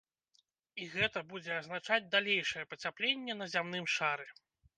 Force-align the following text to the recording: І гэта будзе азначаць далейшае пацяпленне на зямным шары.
І 0.79 0.87
гэта 0.93 1.19
будзе 1.33 1.53
азначаць 1.57 2.07
далейшае 2.15 2.65
пацяпленне 2.73 3.37
на 3.45 3.51
зямным 3.53 3.85
шары. 3.99 4.27